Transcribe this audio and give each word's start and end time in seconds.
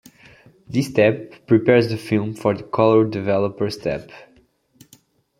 This 0.67 0.87
step 0.87 1.45
prepares 1.45 1.89
the 1.89 1.97
film 1.99 2.33
for 2.33 2.55
the 2.55 2.63
colour 2.63 3.05
developer 3.05 3.69
step. 3.69 4.09